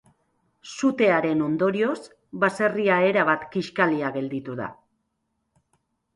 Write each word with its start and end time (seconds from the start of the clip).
Sutearen 0.77 1.43
ondorioz, 1.47 1.97
baserria 2.45 2.97
erabat 3.11 3.47
kiskalia 3.53 4.13
gelditu 4.19 4.59
da. 4.63 4.73